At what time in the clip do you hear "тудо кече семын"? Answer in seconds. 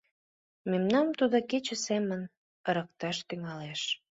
1.19-2.21